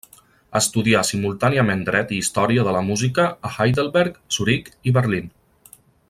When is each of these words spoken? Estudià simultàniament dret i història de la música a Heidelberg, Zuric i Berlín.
Estudià 0.59 1.01
simultàniament 1.09 1.83
dret 1.89 2.13
i 2.17 2.21
història 2.23 2.65
de 2.69 2.73
la 2.79 2.83
música 2.89 3.27
a 3.49 3.55
Heidelberg, 3.57 4.17
Zuric 4.37 4.73
i 4.93 4.99
Berlín. 5.01 5.29